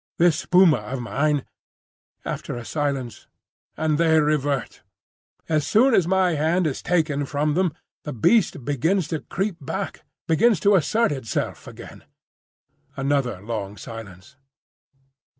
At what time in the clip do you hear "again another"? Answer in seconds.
11.67-13.43